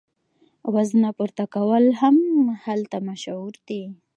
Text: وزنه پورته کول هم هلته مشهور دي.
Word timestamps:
وزنه 0.73 1.09
پورته 1.17 1.43
کول 1.55 1.85
هم 2.01 2.17
هلته 2.65 2.97
مشهور 3.09 3.53
دي. 3.67 3.83